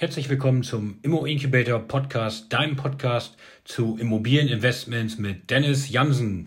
Herzlich 0.00 0.30
willkommen 0.30 0.62
zum 0.62 0.98
Immo 1.02 1.24
Incubator 1.24 1.80
Podcast, 1.80 2.52
deinem 2.52 2.76
Podcast 2.76 3.36
zu 3.64 3.98
Immobilieninvestments 3.98 5.18
mit 5.18 5.50
Dennis 5.50 5.90
Jansen. 5.90 6.46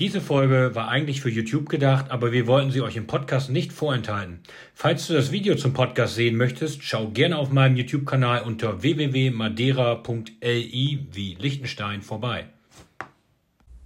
Diese 0.00 0.20
Folge 0.20 0.72
war 0.74 0.88
eigentlich 0.88 1.20
für 1.20 1.30
YouTube 1.30 1.68
gedacht, 1.68 2.10
aber 2.10 2.32
wir 2.32 2.48
wollten 2.48 2.72
sie 2.72 2.80
euch 2.80 2.96
im 2.96 3.06
Podcast 3.06 3.50
nicht 3.50 3.72
vorenthalten. 3.72 4.40
Falls 4.74 5.06
du 5.06 5.14
das 5.14 5.30
Video 5.30 5.54
zum 5.54 5.72
Podcast 5.72 6.16
sehen 6.16 6.34
möchtest, 6.34 6.82
schau 6.82 7.10
gerne 7.10 7.38
auf 7.38 7.52
meinem 7.52 7.76
YouTube-Kanal 7.76 8.42
unter 8.42 8.82
www.madeira.li 8.82 11.06
wie 11.12 11.38
Liechtenstein 11.40 12.02
vorbei. 12.02 12.46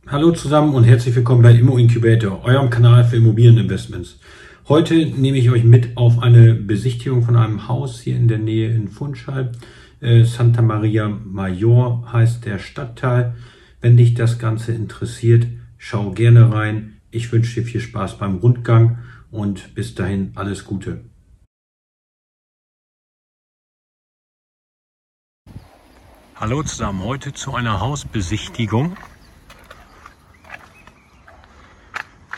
Hallo 0.06 0.32
zusammen 0.32 0.74
und 0.74 0.84
herzlich 0.84 1.14
willkommen 1.14 1.42
bei 1.42 1.52
Immo 1.52 1.76
Incubator, 1.76 2.42
eurem 2.42 2.70
Kanal 2.70 3.04
für 3.04 3.16
Immobilieninvestments. 3.16 4.18
Heute 4.66 4.94
nehme 4.94 5.36
ich 5.36 5.50
euch 5.50 5.62
mit 5.62 5.98
auf 5.98 6.20
eine 6.20 6.54
Besichtigung 6.54 7.22
von 7.22 7.36
einem 7.36 7.68
Haus 7.68 8.00
hier 8.00 8.16
in 8.16 8.28
der 8.28 8.38
Nähe 8.38 8.74
in 8.74 8.88
Funchal. 8.88 9.52
Äh, 10.00 10.24
Santa 10.24 10.62
Maria 10.62 11.06
Major 11.06 12.10
heißt 12.10 12.46
der 12.46 12.58
Stadtteil. 12.58 13.34
Wenn 13.82 13.98
dich 13.98 14.14
das 14.14 14.38
Ganze 14.38 14.72
interessiert, 14.72 15.46
schau 15.76 16.12
gerne 16.12 16.50
rein. 16.50 16.94
Ich 17.10 17.30
wünsche 17.30 17.60
dir 17.60 17.66
viel 17.66 17.82
Spaß 17.82 18.16
beim 18.16 18.36
Rundgang 18.36 19.00
und 19.30 19.74
bis 19.74 19.94
dahin 19.94 20.32
alles 20.34 20.64
Gute. 20.64 21.04
Hallo 26.36 26.62
zusammen, 26.62 27.04
heute 27.04 27.34
zu 27.34 27.54
einer 27.54 27.80
Hausbesichtigung 27.80 28.96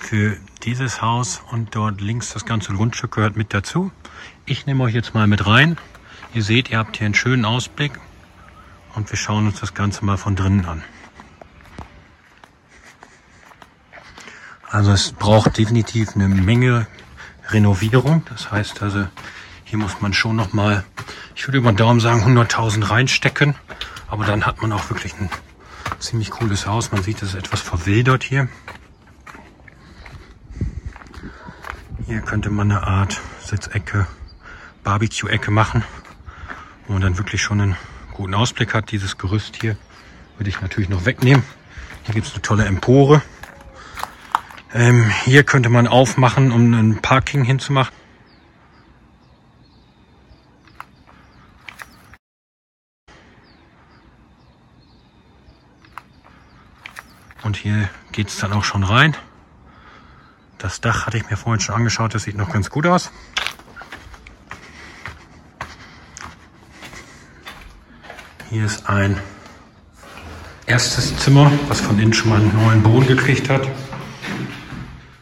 für 0.07 0.37
dieses 0.63 1.03
Haus 1.03 1.43
und 1.51 1.75
dort 1.75 2.01
links 2.01 2.33
das 2.33 2.47
ganze 2.47 2.73
Grundstück 2.73 3.17
gehört 3.17 3.37
mit 3.37 3.53
dazu. 3.53 3.91
Ich 4.45 4.65
nehme 4.65 4.85
euch 4.85 4.95
jetzt 4.95 5.15
mal 5.15 5.27
mit 5.27 5.49
rein. 5.49 5.79
Ihr 6.33 6.45
seht, 6.45 6.71
ihr 6.71 6.79
habt 6.79 6.97
hier 6.97 7.07
einen 7.07 7.15
schönen 7.17 7.45
Ausblick 7.45 7.99
und 8.95 9.11
wir 9.11 9.19
schauen 9.19 9.49
uns 9.49 9.59
das 9.59 9.75
Ganze 9.75 10.05
mal 10.05 10.17
von 10.17 10.37
drinnen 10.37 10.65
an. 10.65 10.85
Also 14.71 14.93
es 14.93 15.11
braucht 15.11 15.59
definitiv 15.59 16.15
eine 16.15 16.29
Menge 16.29 16.87
Renovierung. 17.49 18.23
Das 18.29 18.53
heißt 18.53 18.83
also, 18.83 19.09
hier 19.65 19.79
muss 19.81 20.01
man 20.01 20.13
schon 20.13 20.37
noch 20.37 20.53
mal, 20.53 20.85
ich 21.35 21.49
würde 21.49 21.59
über 21.59 21.73
den 21.73 21.79
Daumen 21.79 21.99
sagen, 21.99 22.23
100.000 22.23 22.89
reinstecken. 22.89 23.57
Aber 24.07 24.25
dann 24.25 24.47
hat 24.47 24.63
man 24.63 24.71
auch 24.71 24.89
wirklich 24.89 25.15
ein 25.15 25.31
ziemlich 25.99 26.31
cooles 26.31 26.69
Haus. 26.69 26.93
Man 26.93 27.03
sieht, 27.03 27.23
es 27.23 27.31
ist 27.31 27.35
etwas 27.35 27.61
verwildert 27.61 28.23
hier. 28.23 28.49
Hier 32.07 32.21
könnte 32.21 32.51
man 32.51 32.71
eine 32.71 32.87
Art 32.87 33.21
Sitzecke, 33.41 34.07
Barbecue-Ecke 34.85 35.51
machen, 35.51 35.83
wo 36.87 36.93
man 36.93 37.03
dann 37.03 37.19
wirklich 37.19 37.43
schon 37.43 37.61
einen 37.61 37.77
guten 38.15 38.33
Ausblick 38.33 38.75
hat. 38.75 38.93
Dieses 38.93 39.19
Gerüst 39.19 39.57
hier 39.61 39.77
würde 40.39 40.49
ich 40.49 40.61
natürlich 40.61 40.89
noch 40.89 41.05
wegnehmen. 41.05 41.43
Hier 42.05 42.15
gibt 42.15 42.29
es 42.29 42.35
eine 42.35 42.43
tolle 42.43 42.65
Empore. 42.65 43.23
Ähm, 44.73 45.11
hier 45.25 45.43
könnte 45.43 45.69
man 45.69 45.89
aufmachen, 45.89 46.53
um 46.53 46.73
ein 46.75 47.03
Parking 47.03 47.43
hinzumachen. 47.43 47.93
Und 57.43 57.57
hier 57.57 57.89
geht 58.13 58.29
es 58.29 58.39
dann 58.39 58.53
auch 58.53 58.63
schon 58.63 58.85
rein. 58.85 59.17
Das 60.59 60.81
Dach 60.81 61.07
hatte 61.07 61.19
ich 61.19 61.29
mir 61.29 61.37
vorhin 61.37 61.61
schon 61.61 61.75
angeschaut, 61.75 62.15
das 62.15 62.23
sieht 62.23 62.37
noch 62.37 62.51
ganz 62.51 62.71
gut 62.71 62.87
aus. 62.87 63.11
Hier 68.51 68.65
ist 68.65 68.89
ein 68.89 69.21
erstes 70.67 71.17
Zimmer, 71.19 71.51
was 71.69 71.81
von 71.81 71.99
innen 71.99 72.13
schon 72.13 72.31
mal 72.31 72.41
einen 72.41 72.55
neuen 72.55 72.83
Boden 72.83 73.07
gekriegt 73.07 73.51
hat. 73.51 73.69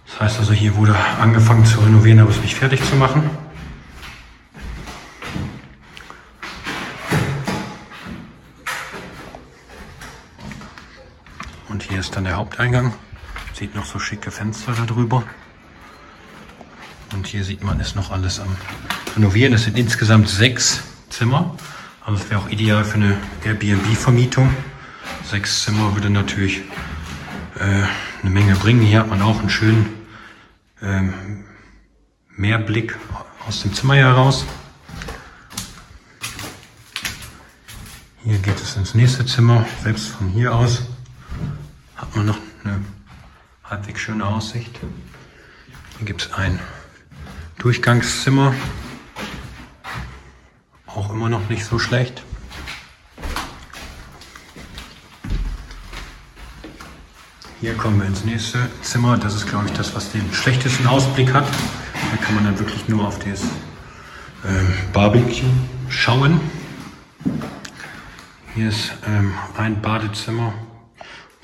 Das 0.06 0.21
heißt 0.21 0.39
also, 0.39 0.53
hier 0.53 0.77
wurde 0.77 0.97
angefangen 1.21 1.66
zu 1.66 1.81
renovieren, 1.81 2.21
aber 2.21 2.31
es 2.31 2.41
nicht 2.41 2.55
fertig 2.55 2.84
zu 2.84 2.95
machen. 2.95 3.28
Und 11.69 11.83
hier 11.83 11.99
ist 11.99 12.15
dann 12.15 12.25
der 12.25 12.37
Haupteingang. 12.37 12.95
Sieht 13.54 13.76
noch 13.76 13.87
so 13.87 14.00
schicke 14.00 14.32
Fenster 14.32 14.72
darüber. 14.72 15.22
Und 17.12 17.28
hier 17.28 17.44
sieht 17.44 17.62
man, 17.62 17.78
ist 17.78 17.94
noch 17.94 18.10
alles 18.10 18.41
am 18.41 18.56
Renovieren. 19.15 19.54
Es 19.54 19.62
sind 19.62 19.78
insgesamt 19.78 20.28
sechs 20.28 20.82
Zimmer. 21.09 21.56
Also 22.04 22.20
es 22.20 22.31
wäre 22.31 22.41
auch 22.41 22.48
ideal 22.48 22.84
für 22.84 22.94
eine 22.94 23.16
Airbnb-Vermietung. 23.44 24.53
Sechs 25.31 25.62
Zimmer 25.62 25.94
würde 25.94 26.10
natürlich 26.10 26.62
äh, 27.60 27.84
eine 28.22 28.31
Menge 28.31 28.56
bringen. 28.56 28.81
Hier 28.81 28.98
hat 28.98 29.09
man 29.09 29.22
auch 29.22 29.38
einen 29.38 29.50
schönen 29.50 29.88
ähm, 30.82 31.44
Meerblick 32.31 32.98
aus 33.47 33.62
dem 33.62 33.72
Zimmer 33.72 33.94
heraus. 33.94 34.44
Hier 38.25 38.38
geht 38.38 38.60
es 38.60 38.75
ins 38.75 38.97
nächste 38.97 39.25
Zimmer. 39.25 39.65
Selbst 39.84 40.09
von 40.09 40.28
hier 40.31 40.53
aus 40.53 40.82
hat 41.94 42.16
man 42.16 42.26
noch 42.26 42.38
eine 42.65 42.81
halbwegs 43.75 44.03
schöne 44.03 44.25
Aussicht. 44.25 44.79
Hier 45.99 46.07
gibt 46.07 46.23
es 46.23 46.33
ein 46.33 46.61
Durchgangszimmer. 47.59 48.55
Auch 50.87 51.11
immer 51.11 51.29
noch 51.29 51.49
nicht 51.49 51.65
so 51.65 51.81
schlecht. 51.81 52.23
Hier 57.61 57.75
kommen 57.75 57.99
wir 57.99 58.07
ins 58.07 58.25
nächste 58.25 58.71
Zimmer. 58.83 59.19
Das 59.19 59.34
ist, 59.34 59.49
glaube 59.49 59.67
ich, 59.67 59.73
das, 59.73 59.93
was 59.97 60.13
den 60.13 60.33
schlechtesten 60.33 60.87
Ausblick 60.87 61.33
hat. 61.33 61.49
Da 62.13 62.25
kann 62.25 62.37
man 62.37 62.45
dann 62.45 62.59
wirklich 62.61 62.87
nur 62.87 63.05
auf 63.05 63.19
das 63.19 63.43
ähm, 64.47 64.73
Barbecue 64.93 65.51
schauen. 65.89 66.39
Hier 68.55 68.69
ist 68.69 68.93
ähm, 69.05 69.34
ein 69.57 69.83
Badezimmer 69.83 70.55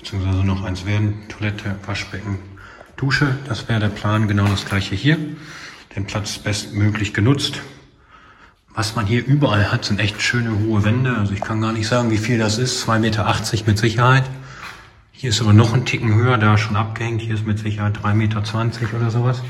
beziehungsweise 0.01 0.45
noch 0.45 0.65
eins 0.65 0.87
werden. 0.87 1.21
Toilette, 1.29 1.77
Waschbecken, 1.87 2.39
Dusche. 2.97 3.37
Das 3.47 3.69
wäre 3.69 3.81
der 3.81 3.89
Plan. 3.89 4.29
Genau 4.29 4.47
das 4.47 4.67
gleiche 4.67 4.95
hier. 4.95 5.19
Den 5.95 6.07
Platz 6.07 6.39
bestmöglich 6.39 7.15
genutzt. 7.15 7.61
Was 8.75 8.97
man 8.97 9.07
hier 9.07 9.25
überall 9.25 9.71
hat, 9.71 9.85
sind 9.85 10.01
echt 10.01 10.23
schöne 10.23 10.59
hohe 10.61 10.85
Wände. 10.85 11.17
Also 11.17 11.35
ich 11.35 11.41
kann 11.41 11.61
gar 11.61 11.73
nicht 11.73 11.89
sagen, 11.89 12.11
wie 12.11 12.19
viel 12.19 12.39
das 12.39 12.59
ist. 12.59 12.89
2,80 12.89 12.99
Meter 12.99 13.67
mit 13.67 13.79
Sicherheit. 13.79 14.25
Hier 15.13 15.31
ist 15.31 15.41
aber 15.43 15.53
noch 15.53 15.75
ein 15.75 15.85
Ticken 15.85 16.15
höher, 16.15 16.39
da 16.39 16.57
schon 16.57 16.77
abgehängt. 16.77 17.21
Hier 17.21 17.35
ist 17.35 17.47
mit 17.47 17.59
Sicherheit 17.59 17.99
3,20 17.99 18.15
Meter 18.15 18.43
oder 18.97 19.11
sowas. 19.11 19.43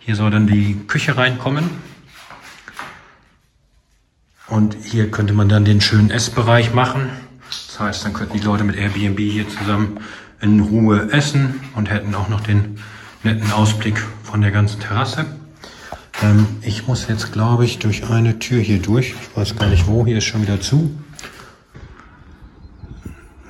Hier 0.00 0.16
soll 0.16 0.30
dann 0.30 0.46
die 0.46 0.76
Küche 0.88 1.16
reinkommen. 1.16 1.70
Und 4.48 4.76
hier 4.82 5.10
könnte 5.10 5.32
man 5.32 5.48
dann 5.48 5.64
den 5.64 5.80
schönen 5.80 6.10
Essbereich 6.10 6.74
machen. 6.74 7.10
Das 7.72 7.80
heißt, 7.80 8.04
dann 8.04 8.12
könnten 8.12 8.38
die 8.38 8.44
Leute 8.44 8.64
mit 8.64 8.76
Airbnb 8.76 9.18
hier 9.18 9.48
zusammen 9.48 10.00
in 10.42 10.60
Ruhe 10.60 11.10
essen 11.10 11.58
und 11.74 11.88
hätten 11.88 12.14
auch 12.14 12.28
noch 12.28 12.40
den 12.40 12.76
netten 13.22 13.50
Ausblick 13.50 13.98
von 14.22 14.42
der 14.42 14.50
ganzen 14.50 14.78
Terrasse. 14.78 15.24
Ähm, 16.22 16.46
ich 16.60 16.86
muss 16.86 17.08
jetzt, 17.08 17.32
glaube 17.32 17.64
ich, 17.64 17.78
durch 17.78 18.10
eine 18.10 18.38
Tür 18.38 18.60
hier 18.60 18.82
durch. 18.82 19.14
Ich 19.18 19.36
weiß 19.36 19.56
gar 19.56 19.68
nicht 19.70 19.86
wo, 19.86 20.04
hier 20.04 20.18
ist 20.18 20.24
schon 20.24 20.42
wieder 20.42 20.60
zu. 20.60 20.94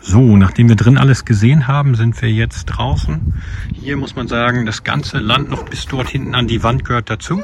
So, 0.00 0.36
nachdem 0.36 0.68
wir 0.68 0.76
drin 0.76 0.98
alles 0.98 1.24
gesehen 1.24 1.66
haben, 1.66 1.96
sind 1.96 2.22
wir 2.22 2.30
jetzt 2.30 2.66
draußen. 2.66 3.34
Hier 3.74 3.96
muss 3.96 4.14
man 4.14 4.28
sagen, 4.28 4.66
das 4.66 4.84
ganze 4.84 5.18
Land 5.18 5.50
noch 5.50 5.64
bis 5.64 5.86
dort 5.86 6.08
hinten 6.08 6.36
an 6.36 6.46
die 6.46 6.62
Wand 6.62 6.84
gehört 6.84 7.10
dazu. 7.10 7.42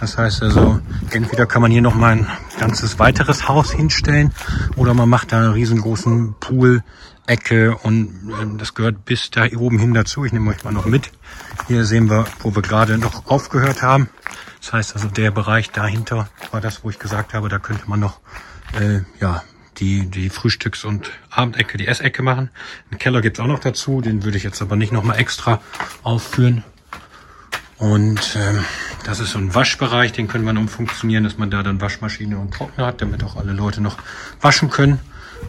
Das 0.00 0.16
heißt 0.16 0.42
also, 0.42 0.80
entweder 1.10 1.46
kann 1.46 1.62
man 1.62 1.70
hier 1.70 1.82
noch 1.82 1.94
mal 1.94 2.12
ein 2.12 2.26
ganzes 2.58 2.98
weiteres 2.98 3.48
Haus 3.48 3.72
hinstellen 3.72 4.32
oder 4.76 4.94
man 4.94 5.08
macht 5.08 5.32
da 5.32 5.38
einen 5.38 5.52
riesengroßen 5.52 6.36
Pool, 6.38 6.82
Ecke 7.26 7.76
und 7.76 8.30
äh, 8.30 8.56
das 8.56 8.74
gehört 8.74 9.04
bis 9.04 9.30
da 9.30 9.44
oben 9.56 9.78
hin 9.78 9.92
dazu. 9.92 10.24
Ich 10.24 10.32
nehme 10.32 10.50
euch 10.50 10.64
mal 10.64 10.72
noch 10.72 10.86
mit. 10.86 11.10
Hier 11.66 11.84
sehen 11.84 12.08
wir, 12.08 12.26
wo 12.40 12.54
wir 12.54 12.62
gerade 12.62 12.96
noch 12.96 13.26
aufgehört 13.26 13.82
haben. 13.82 14.08
Das 14.60 14.72
heißt 14.72 14.94
also, 14.94 15.08
der 15.08 15.30
Bereich 15.30 15.70
dahinter 15.70 16.28
war 16.50 16.60
das, 16.60 16.84
wo 16.84 16.90
ich 16.90 16.98
gesagt 16.98 17.34
habe, 17.34 17.48
da 17.48 17.58
könnte 17.58 17.84
man 17.86 18.00
noch 18.00 18.20
äh, 18.80 19.00
ja, 19.20 19.42
die, 19.78 20.06
die 20.06 20.30
Frühstücks- 20.30 20.84
und 20.84 21.10
Abendecke, 21.30 21.78
die 21.78 21.86
Essecke 21.86 22.22
machen. 22.22 22.50
Einen 22.90 22.98
Keller 22.98 23.20
gibt's 23.20 23.40
auch 23.40 23.46
noch 23.46 23.60
dazu, 23.60 24.00
den 24.00 24.24
würde 24.24 24.36
ich 24.36 24.42
jetzt 24.42 24.62
aber 24.62 24.76
nicht 24.76 24.92
nochmal 24.92 25.18
extra 25.18 25.60
aufführen. 26.02 26.64
Und 27.76 28.36
ähm, 28.36 28.64
das 29.04 29.20
ist 29.20 29.32
so 29.32 29.38
ein 29.38 29.54
Waschbereich, 29.54 30.12
den 30.12 30.28
können 30.28 30.44
wir 30.44 30.58
umfunktionieren, 30.58 31.24
dass 31.24 31.38
man 31.38 31.50
da 31.50 31.62
dann 31.62 31.80
Waschmaschine 31.80 32.38
und 32.38 32.52
Trockner 32.52 32.86
hat, 32.86 33.00
damit 33.00 33.22
auch 33.24 33.36
alle 33.36 33.52
Leute 33.52 33.80
noch 33.80 33.96
waschen 34.40 34.70
können. 34.70 35.00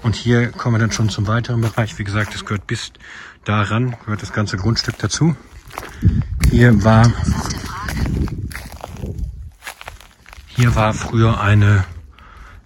Und 0.04 0.16
hier 0.16 0.52
kommen 0.52 0.76
wir 0.76 0.80
dann 0.80 0.92
schon 0.92 1.10
zum 1.10 1.28
weiteren 1.28 1.62
Bereich. 1.62 1.98
Wie 1.98 2.04
gesagt, 2.04 2.34
das 2.34 2.46
gehört 2.46 2.68
bis 2.68 2.92
daran, 3.44 3.96
gehört 4.06 4.22
das 4.22 4.34
ganze 4.34 4.58
Grundstück 4.58 4.98
dazu. 5.00 5.36
Hier 6.50 6.84
war, 6.84 7.12
hier 10.48 10.76
war 10.76 10.94
früher 10.94 11.42
eine 11.42 11.86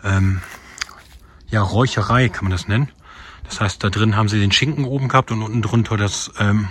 ähm, 0.04 0.42
ja, 1.50 1.62
Räucherei 1.62 2.30
kann 2.30 2.46
man 2.46 2.52
das 2.52 2.68
nennen. 2.68 2.90
Das 3.46 3.62
heißt, 3.62 3.84
da 3.84 3.90
drin 3.90 4.16
haben 4.16 4.30
sie 4.30 4.40
den 4.40 4.52
Schinken 4.52 4.86
oben 4.86 5.08
gehabt 5.08 5.32
und 5.32 5.42
unten 5.42 5.62
drunter 5.62 5.98
das 5.98 6.32
ähm, 6.40 6.68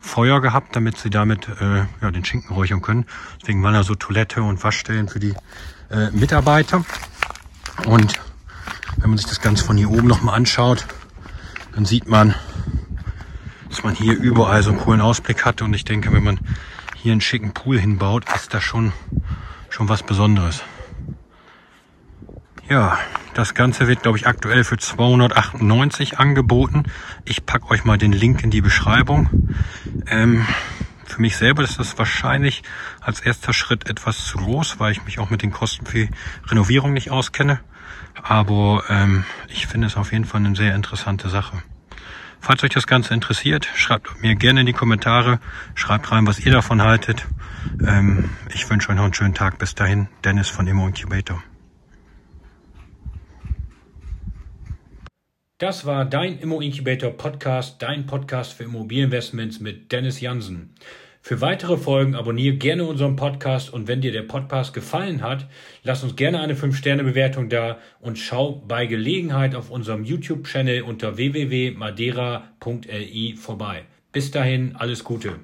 Feuer 0.00 0.40
gehabt, 0.40 0.76
damit 0.76 0.98
sie 0.98 1.10
damit 1.10 1.48
äh, 1.60 1.84
ja, 2.00 2.10
den 2.10 2.24
Schinken 2.24 2.54
räuchern 2.54 2.82
können. 2.82 3.06
Deswegen 3.40 3.62
waren 3.62 3.74
da 3.74 3.82
so 3.82 3.94
Toilette 3.94 4.42
und 4.42 4.62
Waschstellen 4.62 5.08
für 5.08 5.20
die 5.20 5.34
äh, 5.90 6.10
Mitarbeiter. 6.12 6.84
Und 7.86 8.20
wenn 8.96 9.10
man 9.10 9.18
sich 9.18 9.26
das 9.26 9.40
Ganze 9.40 9.64
von 9.64 9.76
hier 9.76 9.90
oben 9.90 10.06
nochmal 10.06 10.34
anschaut, 10.34 10.86
dann 11.74 11.84
sieht 11.84 12.08
man, 12.08 12.34
dass 13.68 13.82
man 13.82 13.94
hier 13.94 14.16
überall 14.16 14.62
so 14.62 14.70
einen 14.70 14.80
coolen 14.80 15.00
Ausblick 15.00 15.44
hat. 15.44 15.62
Und 15.62 15.74
ich 15.74 15.84
denke, 15.84 16.12
wenn 16.12 16.24
man 16.24 16.40
hier 16.94 17.12
einen 17.12 17.20
schicken 17.20 17.52
Pool 17.52 17.78
hinbaut, 17.78 18.24
ist 18.34 18.54
das 18.54 18.62
schon, 18.62 18.92
schon 19.68 19.88
was 19.88 20.02
Besonderes. 20.02 20.62
Ja, 22.68 22.98
das 23.34 23.54
Ganze 23.54 23.86
wird, 23.86 24.02
glaube 24.02 24.18
ich, 24.18 24.26
aktuell 24.26 24.64
für 24.64 24.76
298 24.76 26.18
angeboten. 26.18 26.84
Ich 27.24 27.46
packe 27.46 27.70
euch 27.70 27.84
mal 27.84 27.96
den 27.96 28.12
Link 28.12 28.42
in 28.42 28.50
die 28.50 28.60
Beschreibung. 28.60 29.54
Ähm, 30.08 30.44
für 31.04 31.20
mich 31.20 31.36
selber 31.36 31.62
ist 31.62 31.78
das 31.78 31.96
wahrscheinlich 31.96 32.64
als 33.00 33.20
erster 33.20 33.52
Schritt 33.52 33.88
etwas 33.88 34.24
zu 34.24 34.38
groß, 34.38 34.80
weil 34.80 34.90
ich 34.90 35.04
mich 35.04 35.20
auch 35.20 35.30
mit 35.30 35.42
den 35.42 35.52
Kosten 35.52 35.86
für 35.86 36.08
Renovierung 36.48 36.92
nicht 36.92 37.12
auskenne. 37.12 37.60
Aber 38.20 38.82
ähm, 38.88 39.24
ich 39.46 39.68
finde 39.68 39.86
es 39.86 39.96
auf 39.96 40.10
jeden 40.10 40.24
Fall 40.24 40.44
eine 40.44 40.56
sehr 40.56 40.74
interessante 40.74 41.28
Sache. 41.28 41.62
Falls 42.40 42.64
euch 42.64 42.70
das 42.70 42.88
Ganze 42.88 43.14
interessiert, 43.14 43.68
schreibt 43.76 44.20
mir 44.22 44.34
gerne 44.34 44.60
in 44.60 44.66
die 44.66 44.72
Kommentare. 44.72 45.38
Schreibt 45.76 46.10
rein, 46.10 46.26
was 46.26 46.40
ihr 46.40 46.52
davon 46.52 46.82
haltet. 46.82 47.26
Ähm, 47.86 48.30
ich 48.52 48.68
wünsche 48.68 48.88
euch 48.90 48.96
noch 48.96 49.04
einen 49.04 49.14
schönen 49.14 49.34
Tag. 49.34 49.58
Bis 49.58 49.76
dahin, 49.76 50.08
Dennis 50.24 50.48
von 50.48 50.66
Immo 50.66 50.88
Incubator. 50.88 51.40
Das 55.58 55.86
war 55.86 56.04
dein 56.04 56.38
Immo 56.38 56.60
Incubator 56.60 57.10
Podcast, 57.10 57.80
dein 57.80 58.04
Podcast 58.04 58.52
für 58.52 58.64
Immobilieninvestments 58.64 59.58
mit 59.58 59.90
Dennis 59.90 60.20
Jansen. 60.20 60.74
Für 61.22 61.40
weitere 61.40 61.78
Folgen 61.78 62.14
abonniere 62.14 62.56
gerne 62.56 62.84
unseren 62.84 63.16
Podcast 63.16 63.72
und 63.72 63.88
wenn 63.88 64.02
dir 64.02 64.12
der 64.12 64.24
Podcast 64.24 64.74
gefallen 64.74 65.22
hat, 65.22 65.48
lass 65.82 66.04
uns 66.04 66.14
gerne 66.14 66.40
eine 66.40 66.56
5-Sterne-Bewertung 66.56 67.48
da 67.48 67.78
und 68.00 68.18
schau 68.18 68.62
bei 68.68 68.84
Gelegenheit 68.84 69.54
auf 69.54 69.70
unserem 69.70 70.04
YouTube-Channel 70.04 70.82
unter 70.82 71.16
www.madeira.li 71.16 73.36
vorbei. 73.36 73.86
Bis 74.12 74.30
dahin, 74.30 74.76
alles 74.76 75.04
Gute. 75.04 75.40